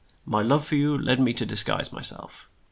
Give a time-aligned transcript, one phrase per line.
[0.25, 2.49] My love for you led me to dis guise my self.